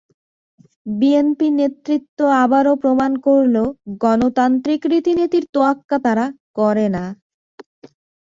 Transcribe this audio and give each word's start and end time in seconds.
BNP 0.91 1.47
নেতৃত্ব 1.57 2.19
আবারও 2.43 2.73
প্রমাণ 2.83 3.11
করল 3.25 3.55
গণতান্ত্রিক 4.03 4.81
রীতিনীতির 4.91 5.45
তোয়াক্কা 5.53 5.97
তারা 6.05 6.25
করে 6.57 6.87
না। 6.95 7.03